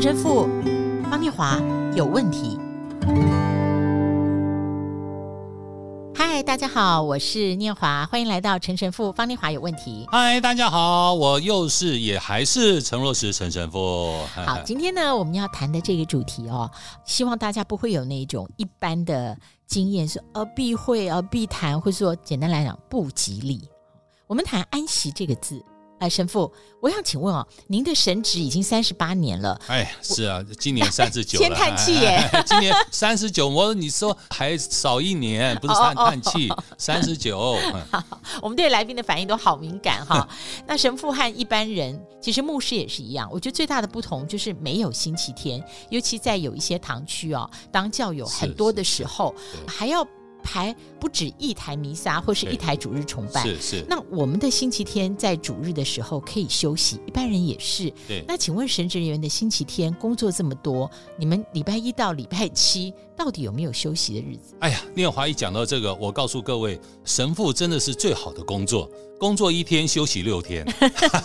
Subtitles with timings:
[0.00, 0.48] 陈神父
[1.10, 1.60] 方念华
[1.94, 2.58] 有问题。
[6.14, 10.06] 嗨，大家好，我是念华，欢迎来到陈神父方念华有问题。
[10.10, 14.14] 嗨，大家好，我又是也还是陈若石陈神父。
[14.34, 16.70] 好， 今天呢，我们要谈的这个主题哦，
[17.04, 19.36] 希望大家不会有那种一般的
[19.66, 23.60] 经验，是呃避讳呃避谈，或者说简单来讲不吉利。
[24.26, 25.62] 我们谈安息这个字。
[26.00, 26.50] 哎，神父，
[26.80, 29.60] 我想请问哦，您的神职已经三十八年了。
[29.66, 31.38] 哎，是啊，今年三十九。
[31.38, 37.54] 先 叹气耶，今年三十九，我你说还少一年，不是叹叹气，三十九。
[38.40, 40.26] 我们对来宾的反应都好敏感哈。
[40.66, 43.28] 那神父和一般人，其实牧师也是一样。
[43.30, 49.34] 我觉得最大的不同就是没有星期天，尤其在有一些堂区哦，当教友很多的时候，
[49.68, 50.06] 还要。
[50.42, 53.84] 排不止一台弥撒或是一台主日崇拜，是是。
[53.88, 57.92] 那我们的星期天在主日的时候可以休息，一般人也是。
[58.08, 58.24] 对。
[58.26, 64.54] 那请问神职人员的星期天工作这么多，你们礼拜一到礼拜七到底有没有休息的日子？
[64.60, 68.90] 哎呀，念华一讲到这个，我告诉各位，神父真的是最好的工作。
[69.18, 70.64] 工作一天，休息六天。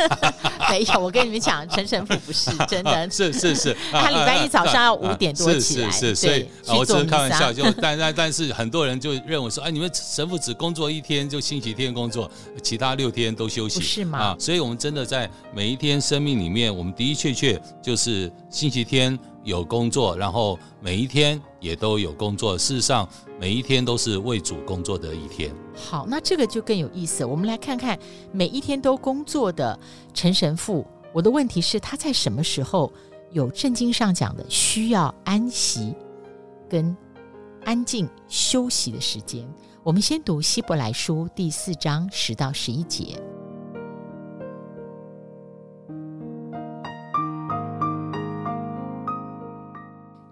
[0.70, 3.10] 没有，我跟你们讲，陈神父不是 真的。
[3.10, 5.90] 是是是，他礼拜一早上要五点多起来。
[5.90, 6.46] 是是是，所以
[6.78, 12.30] 我只是开玩笑，就但但 但是很多人就认为说，哎，你们神父只工作一天，就星期天工作，
[12.62, 14.18] 其他六天都休息，是吗？
[14.20, 19.18] 啊，所以我们真的在每一天生命里面，我们的的确确就是星期天。
[19.46, 22.56] 有工作，然后每一天也都有工作。
[22.56, 25.52] 事实上，每一天都是为主工作的一天。
[25.76, 27.26] 好，那这个就更有意思。
[27.26, 27.98] 我们来看看
[28.32, 29.78] 每一天都工作的
[30.14, 30.86] 陈神父。
[31.12, 32.94] 我的问题是，他在什么时候
[33.32, 35.96] 有圣经上讲的需要安息
[36.70, 36.96] 跟
[37.64, 39.44] 安静休息的时间？
[39.82, 43.20] 我们先读希伯来书第四章十到十一节。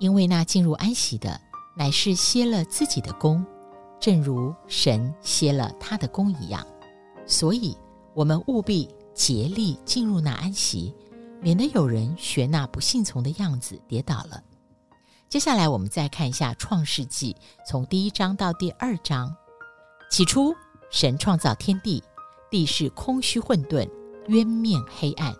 [0.03, 1.39] 因为那进入安息的，
[1.77, 3.41] 乃是歇了自己的工，
[4.01, 6.67] 正如神歇了他的工一样。
[7.25, 7.77] 所以，
[8.13, 10.93] 我们务必竭力进入那安息，
[11.39, 14.43] 免得有人学那不信从的样子跌倒了。
[15.29, 17.33] 接下来，我们再看一下《创世纪》，
[17.65, 19.33] 从第一章到第二章。
[20.11, 20.53] 起初，
[20.91, 22.03] 神创造天地，
[22.51, 23.89] 地是空虚混沌，
[24.27, 25.33] 渊面黑暗，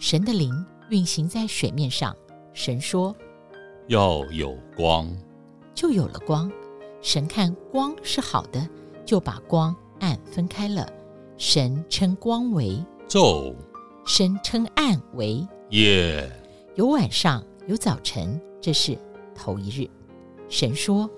[0.00, 2.12] 神的灵运行在水面上。
[2.52, 3.14] 神说。
[3.88, 5.10] 要有光，
[5.74, 6.52] 就有了光。
[7.00, 8.68] 神看光是好的，
[9.06, 10.86] 就把光暗分开了。
[11.38, 13.54] 神称光为昼，
[14.04, 16.30] 神称暗为夜。
[16.74, 18.98] 有晚上，有早晨，这是
[19.34, 19.88] 头一日。
[20.50, 21.08] 神说：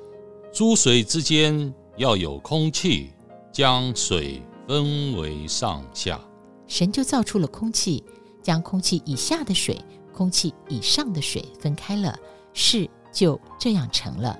[0.52, 3.10] 诸水之间要有空气，
[3.50, 6.20] 将水分为上下。
[6.68, 8.04] 神就造出了空气，
[8.40, 9.76] 将空气以下的水、
[10.12, 12.16] 空气以上的水分开了。
[12.52, 14.38] 事就这样成了。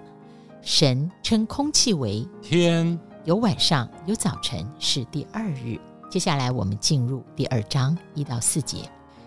[0.63, 5.79] 神称空气为天，有晚上，有早晨，是第二日。
[6.11, 8.79] 接下来我们进入第二章一到四节。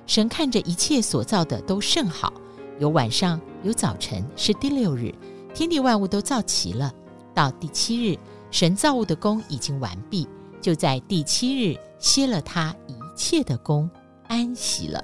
[0.05, 2.31] 神看着一切所造的都甚好，
[2.77, 5.13] 有晚上，有早晨，是第六日。
[5.53, 6.93] 天地万物都造齐了。
[7.33, 8.19] 到第七日，
[8.51, 10.27] 神造物的功已经完毕，
[10.61, 13.89] 就在第七日歇了他一切的功，
[14.27, 15.03] 安息了。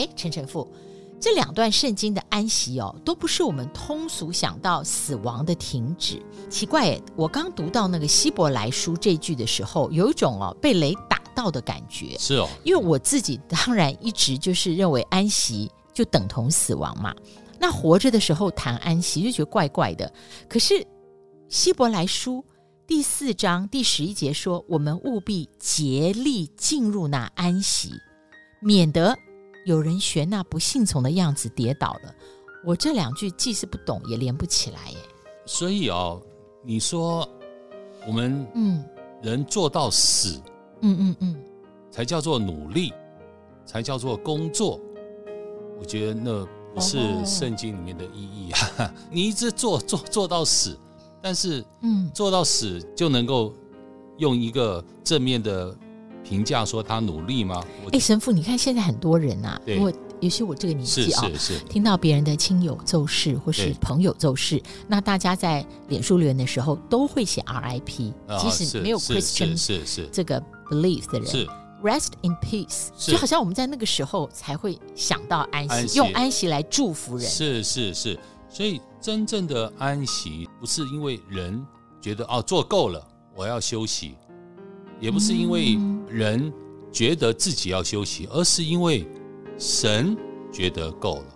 [0.00, 0.66] 哎，陈神父，
[1.20, 6.20] 这两段圣经的安息哦，都不是我们通俗想到死亡的停止。
[6.48, 12.16] 奇怪诶，我刚读到那个希伯来书这句的时候，有一种哦被雷打到的感觉。
[12.18, 17.14] 是哦，因为我自己当然一直就是认为安息就等同死亡嘛。
[17.58, 20.10] 那活着的时候谈安息就觉得怪怪的。
[20.48, 20.82] 可是
[21.50, 22.42] 希伯来书
[22.86, 27.92] 第四章第十一节说，我们务必竭力进入那安息，
[28.62, 29.14] 免得。
[29.64, 32.14] 有人学那不信从的样子跌倒了，
[32.64, 34.96] 我这两句既是不懂也连不起来耶。
[35.46, 36.20] 所以哦，
[36.62, 37.28] 你说
[38.06, 38.84] 我们嗯
[39.22, 40.40] 人做到死，
[40.80, 41.44] 嗯嗯嗯，
[41.90, 42.92] 才叫做努力，
[43.66, 44.80] 才叫做工作。
[45.78, 48.58] 我觉得那不是圣经里面的意义啊！
[48.78, 50.78] 哦、 你一直做做做到死，
[51.20, 53.52] 但是嗯，做到死就能够
[54.18, 55.76] 用一个正面的。
[56.30, 57.60] 评价说他努力吗？
[57.90, 61.28] 哎，神父，你看现在很多人啊，因为尤其我这个年纪啊，
[61.68, 70.40] 听到别人的亲友骤逝或是朋友骤逝，那大家在脸书留言的时候都会写 RIP，即使没有 Christian 是是这个
[70.70, 71.48] belief 的人是。
[71.82, 75.98] Rest in peace，就好像我们在那个时候才会想到安息，安息。
[75.98, 77.28] 用安息来祝福人。
[77.28, 78.18] 是是是，
[78.48, 81.66] 所以真正的安息不是因为人
[82.00, 83.04] 觉得哦做够了，
[83.34, 84.14] 我要休息。
[85.00, 86.52] 也不是因为人
[86.92, 89.06] 觉得自己要休息，而是因为
[89.58, 90.16] 神
[90.52, 91.26] 觉得够了。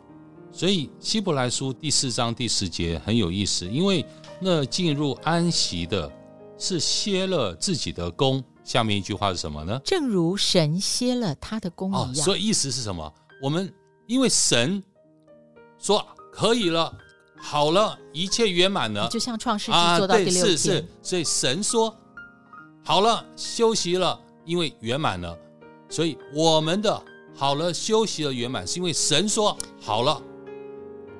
[0.53, 4.05] 所以希伯来书第四章第十节很有意思，因为
[4.39, 6.11] 那进入安息的
[6.59, 8.43] 是歇了自己的功。
[8.63, 9.79] 下面一句话是什么呢？
[9.85, 12.11] 正如神歇了他的功一样。
[12.11, 13.13] 哦，所以意思是什么？
[13.43, 13.71] 我们
[14.07, 14.83] 因为神
[15.79, 16.03] 说
[16.33, 16.91] 可以了，
[17.37, 21.95] 好了，一切圆满了，就像创世纪做到第六天，啊，是是，所以神说
[22.85, 25.37] 好了，休息了，因为圆满了。
[25.89, 27.03] 所以我们的
[27.35, 30.21] 好了，休息了，圆满，是因为神说好了。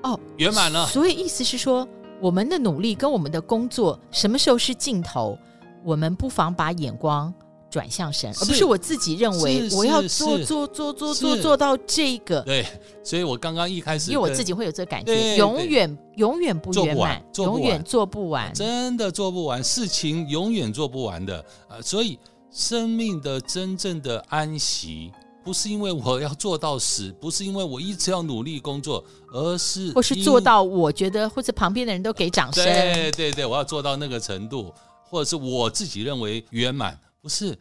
[0.03, 0.87] 哦，圆满了。
[0.87, 1.89] 所以意思是说，
[2.21, 5.39] 我们的努力跟我们的工作什么时候是尽头？
[5.83, 7.33] 我们不妨把眼光
[7.75, 12.41] 转向神，而不是我自己认为我要做做做做做做到这个。
[12.43, 12.65] 对，
[13.03, 21.45] 所以我刚刚一开始，因为我自己会有这个感觉，永远永远不圆满，永远做不完，真的做不完，事情永远做不完的。
[21.69, 22.17] 呃，所以
[22.53, 25.11] 生命的真正的安息，
[25.43, 32.65] 不是因为我要做到死，不是因为我一直要努力工作，而是或是做到我觉得或者旁边的人都给掌声。
[32.65, 34.73] 对对对，我要做到那个程度。
[35.07, 37.59] 或者是我自己认为圆满，不是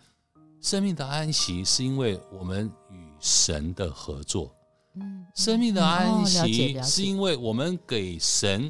[0.59, 4.53] 生命的安息，是因为我们与神的合作。
[4.95, 8.69] 嗯，生命的安息是因为我们给神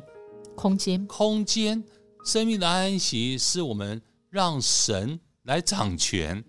[0.56, 1.84] 空间，空间。
[2.24, 4.00] 生命的安息是我们
[4.30, 6.44] 让神来掌权。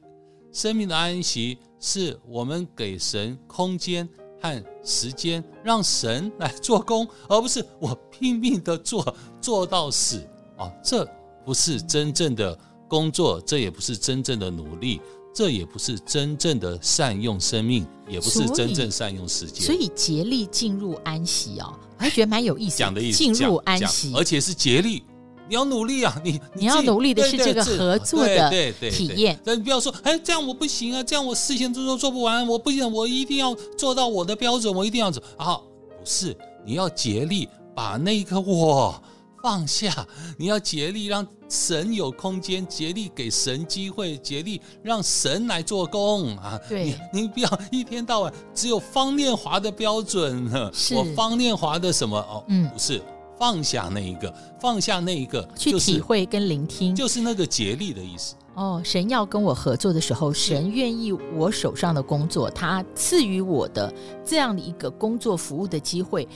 [0.52, 4.06] 生命的安息是我们给神空间
[4.42, 10.18] 和时间，让神来做工，而不是我拼命的做，做到死
[10.58, 10.70] 啊！
[10.84, 11.08] 这。
[11.46, 12.58] 不是真正的
[12.88, 15.00] 工作，这也不是真正的努力，
[15.34, 19.64] 这也不是真正的善用生命，也不是真正善用时间。
[19.64, 22.78] 所以竭力进入安息哦，我还觉得蛮有意思。
[22.78, 25.02] 讲的意思，进入安息，而且是竭力，
[25.48, 26.20] 你要努力啊！
[26.24, 29.38] 你你要努力的是这个合作的体验。
[29.44, 35.56] 但你不要说，哎，这样我不行啊，这样我事情都都做不完，我不行，我一定要做到我的标准，我一定要走啊！
[35.56, 39.02] 不是，你要竭力把那个我。
[39.44, 39.94] 放下，
[40.38, 46.58] 你要竭力让神有空间，竭力给神机会，竭力让神来做工啊！
[46.66, 52.42] 对，你你不要一天到晚只有方念华的标准， 是我方念华的什么哦？
[52.48, 53.02] 嗯，不是，
[53.38, 58.34] 放下那一个，放下那一个，去体会跟聆听，就是那个竭力的意思。
[58.54, 63.92] 哦，神要跟我合作的时候，神愿意我手上的工作，他赐予我的
[64.24, 66.26] 这样的一个工作服务的机会，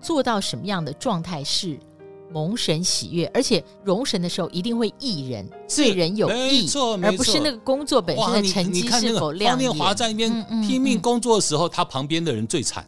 [0.00, 1.78] 做到什么样的状态是？
[2.32, 6.68] 蒙神喜悦，而且荣神的时候一定会益人，对人有益，
[7.02, 9.68] 而不是那个工作本身的成绩是否亮眼。
[9.68, 12.86] 方念华在那边拼命工作的时候，他旁边的人最惨，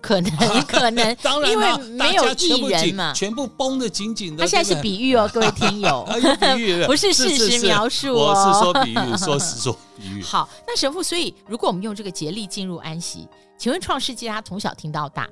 [0.00, 0.30] 可能
[0.66, 4.42] 可能，当然因为没有益人嘛，全部绷得紧紧的。
[4.42, 6.08] 他现在是比喻哦，各位听友，
[6.40, 10.22] 比喻 不是事实描述哦，我是说比喻，说是说比喻。
[10.22, 13.28] 好，那神父，所以如果我们用这个竭力进入安息，
[13.58, 15.28] 请问创世纪他从小听到大，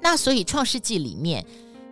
[0.00, 1.44] 那所以创世纪里面。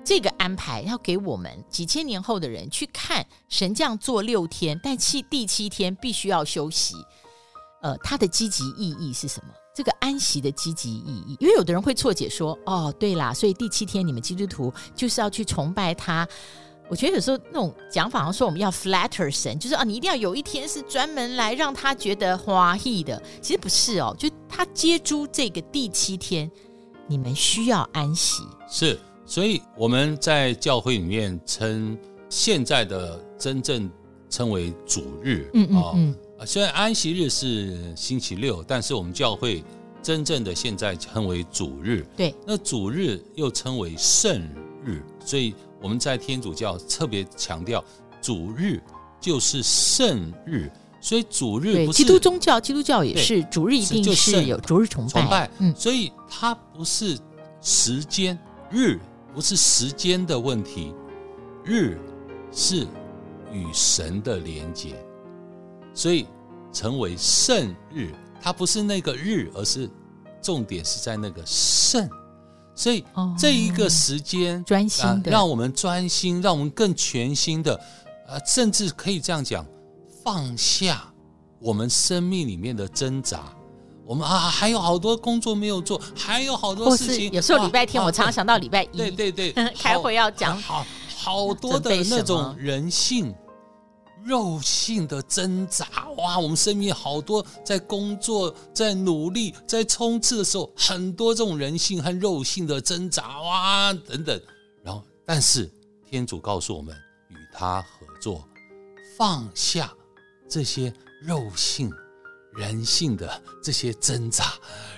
[0.04, 6.96] 这个安排要给我们几千年后的人去看，神这样做六天，但七第七天必须要休息。
[7.82, 9.52] 呃，它的积极意义是什么？
[9.75, 16.28] 这个安息的积极意义，因为有的人会错解说，哦，对啦，所以第七天你们基督徒就是要去崇拜他。
[16.90, 23.21] 我觉得有时候那种讲法，好像说我们要 flatter 神，就是啊，你一定要有一天是专门来让他觉得欢喜的。
[23.40, 26.50] 其实不是哦，就他接住这个第七天，
[27.06, 28.42] 你们需要安息。
[28.68, 28.99] 是。
[29.25, 31.97] 所以我们在教会里面称
[32.29, 33.91] 现在的真正
[34.29, 39.62] 称为主日，嗯嗯啊，虽然安息日是星期六，但是我们教会
[40.02, 42.05] 真正的现在称为主日。
[42.17, 44.43] 对，那主日又称为圣
[44.85, 47.83] 日，所以我们在天主教特别强调
[48.21, 48.83] 主日
[49.21, 50.71] 就是圣日。
[51.00, 55.50] 所以主日不是基督宗教，基督教也是主日一定是有主日崇拜，崇拜。
[55.59, 57.19] 嗯，所以它不是
[57.61, 58.38] 时间
[58.71, 59.00] 日。
[59.35, 60.95] 不是时间的问题，
[61.65, 61.99] 日
[62.53, 62.87] 是
[63.51, 64.95] 与神的连接，
[65.95, 66.27] 所以
[66.73, 68.12] 成为圣日。
[68.41, 69.89] 它不是那个日，而是
[70.41, 72.09] 重点是在那个圣。
[72.75, 73.05] 所以
[73.39, 77.79] 这一个时间专心的，让我们专心，让我们更全心的，
[78.27, 79.65] 呃，甚至可以这样讲，
[80.25, 81.12] 放下
[81.61, 83.55] 我们生命里面的挣扎。
[84.04, 87.30] 我们啊，还有好多工作没有做，还有好多事情。
[87.32, 90.85] 有时候礼拜天，我常常想到礼拜一，对对对， 开会要讲好
[91.16, 93.35] 好多的那种人性、
[94.25, 95.87] 肉性的挣扎。
[96.16, 104.40] 哇，我们身边好多在工作、在努力、在冲刺的时候，很多这种人性和肉性的挣扎哇等等。
[104.82, 105.71] 然后，但是
[106.11, 106.94] 天主告诉我们，
[107.28, 108.44] 与他合作，
[109.16, 109.92] 放下
[110.49, 110.92] 这些
[111.23, 111.90] 肉性。
[112.54, 114.44] 人性的这些挣扎，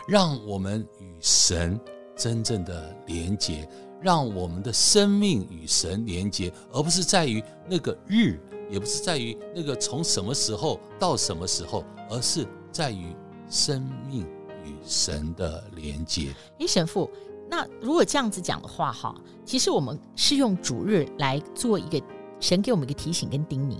[0.08, 1.78] 让我们与神
[2.16, 3.68] 真正的连接，
[4.00, 8.38] 让我们的生命与神连接，而不是在于那个日，
[8.70, 13.14] 也不是在于那个从什么时候到什么时候，而是在于
[13.48, 14.22] 生命
[14.64, 16.34] 与神的连接。
[16.58, 17.10] 诶，神父，
[17.48, 22.00] 那如果这样子讲的话，哈，其实我们是用主日来做一个
[22.40, 23.78] 神给我们一个提醒跟叮咛。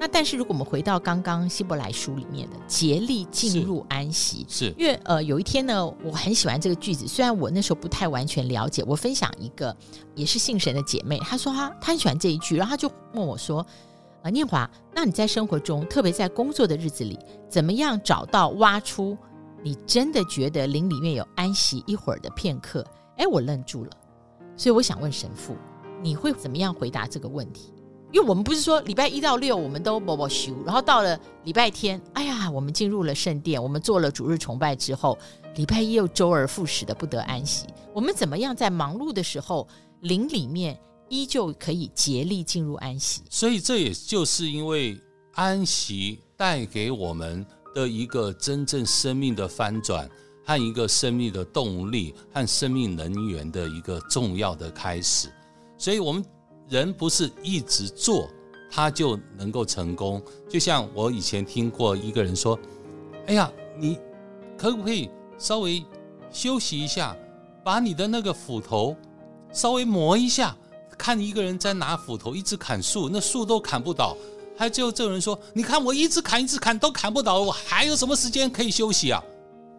[0.00, 8.82] 那但是如果我们回到刚刚希伯来书里面的竭力进入安息，是，是因为呃有一天呢，我很喜欢这个句子，虽然我那时候不太完全了解。
[8.86, 9.76] 我分享一个
[10.14, 13.64] 也是信神的姐妹，她说她她很喜欢这一句，然后她就问我说
[14.24, 19.14] ：“呃，念华，那你在生活中，特别在工作的日子里，怎么样找到挖出
[19.62, 22.82] 你真的觉得灵里面有安息一会儿的片刻？”
[23.18, 23.90] 哎，我愣住了，
[24.56, 25.54] 所以我想问神父，
[26.02, 27.74] 你会怎么样回答这个问题？
[28.12, 35.16] 因为我们不是说礼拜一到六我们都默默修，然后到了礼拜天，哎呀，我们进入了圣殿，我们做了主日崇拜之后，
[35.54, 37.66] 礼拜一又周而复始的不得安息。
[37.94, 39.68] 我们怎么样在忙碌的时候，
[40.00, 40.76] 灵里面
[41.08, 43.22] 依旧可以竭力进入安息？
[43.30, 45.00] 所以这也就是因为
[45.34, 50.10] 安息带给我们的一个真正生命的翻转
[50.44, 55.28] 和一个生命的动力和生命能源的一个重要的开始，
[55.78, 56.24] 所以我们。
[56.70, 58.30] 人不是一直做，
[58.70, 60.22] 他就能够成功。
[60.48, 62.56] 就像我以前听过一个人说
[63.26, 63.98] ：“哎呀，你
[64.56, 65.84] 可不可以稍微
[66.30, 67.16] 休息一下，
[67.64, 68.96] 把你的那个斧头
[69.52, 70.56] 稍微磨一下？
[70.96, 74.16] 看一个人在拿斧头一直砍树，那树都砍不倒。
[74.56, 79.24] 还就这个人说：你看我一直砍，一直砍都砍不倒，我还有什么时间可以休息啊？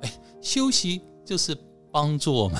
[0.01, 1.55] 哎，休息就是
[1.89, 2.60] 帮助我们。”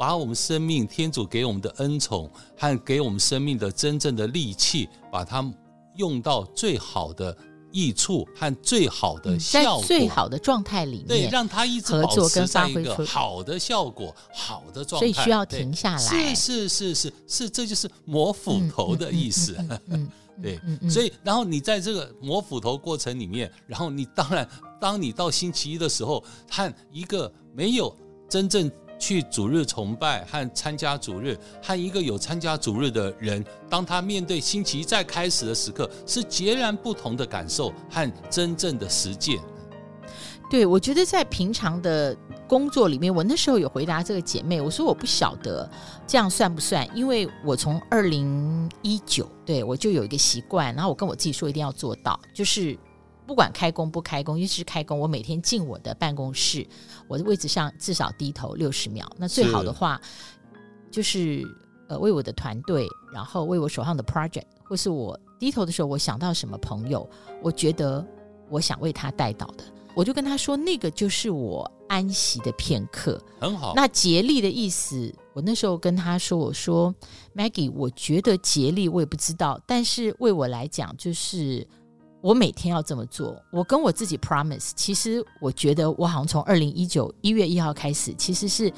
[0.00, 5.46] 把我们生命天主给我们的恩宠和给我们生命的真正的利器，把它
[5.96, 7.36] 用到最好的
[7.70, 15.06] 益处和最好的效果，在最好的状态里面，对，让它一直保持在一个好的效果、好的状态。
[15.06, 15.98] 所以需要停下来。
[15.98, 19.54] 是是是是是，这就是磨斧头的意思。
[20.42, 24.48] 对，所以然后你在这个磨斧头过程里面，然后你当然，
[24.80, 27.94] 当你到星期一的时候，和一个没有
[28.30, 28.72] 真正。
[29.00, 39.40] 去主日崇拜和参加主日，和一个有参加主日的人，当他面对星期一再开始的时刻，是截然不同的感受和真正的实践。
[40.50, 42.14] 对，我觉得在平常的
[42.46, 45.68] 工作里面，我那时候有回答这个姐妹，我说我不晓得
[46.06, 52.78] 这样算不算，因为我从二零一九，对，我就有一个习惯，然后我跟我自己说一定要做到，就是。
[53.30, 56.66] 不管开工不开工，尤其是开工，我每天进我的办公室，
[57.06, 59.08] 我的位置上至少低头六十秒。
[59.16, 60.00] 那最好的话，
[60.90, 61.46] 就是
[61.86, 67.08] 呃为我的团队，然后为我手上的 project，或是我低头的时候，我想到什么朋友，
[67.40, 68.04] 我觉得
[68.48, 69.62] 我想为他带到的，
[69.94, 73.22] 我就跟他说，那个就是我安息的片刻。
[73.38, 73.74] 很好。
[73.76, 76.92] 那竭力的意思，我那时候跟他说，我说
[77.36, 81.64] Maggie，我觉得竭力我也不知道，但是为我来讲就是。
[82.22, 84.72] 我每天要这么做，我跟我自己 promise。
[84.76, 88.72] 其实我觉得我好像从二零一九一月一号开始，其实是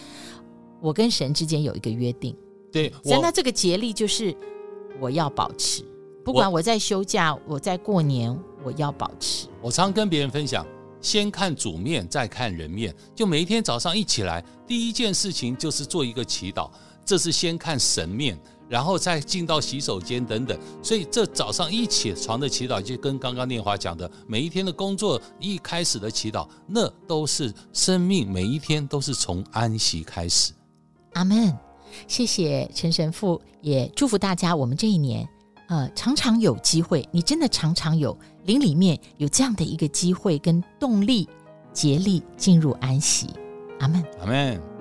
[0.81, 2.37] 我跟神之间有一个约定。
[2.71, 4.35] 对，所以那这个竭力就是
[5.01, 5.85] 我要保持，
[6.25, 9.49] 不管我在休假，我，我在过年，我要保持。
[9.61, 10.65] 我常跟别人分享，
[11.01, 12.95] 先看主面，再看人面。
[13.15, 16.71] 就每一天早上一起来，第一件事情就是做一个祈祷，
[17.05, 18.39] 这是先看神面。
[18.73, 30.55] 然后再进到洗手间等等，所以这早上一起床的祈祷，就跟刚刚念华讲的，每一天的工作一开始的祈祷，那都是生命，每一天都是从安息开始。
[31.13, 31.55] 阿门。
[32.09, 35.29] 谢谢陈神父，也祝福大家，我们这一年，
[35.69, 41.29] 呃，常常有机会，你真的常常有灵里面有这样的一个机会跟动力，
[41.75, 43.29] 竭力进入安息。
[43.81, 44.03] 阿门。
[44.21, 44.72] 阿门。